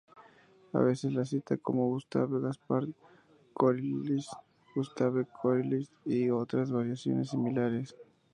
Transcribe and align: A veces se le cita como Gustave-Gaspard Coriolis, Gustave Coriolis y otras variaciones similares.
A 0.73 0.79
veces 0.79 1.11
se 1.11 1.11
le 1.11 1.25
cita 1.25 1.57
como 1.57 1.89
Gustave-Gaspard 1.89 2.89
Coriolis, 3.53 4.27
Gustave 4.75 5.27
Coriolis 5.27 5.91
y 6.05 6.31
otras 6.31 6.71
variaciones 6.71 7.29
similares. 7.29 7.95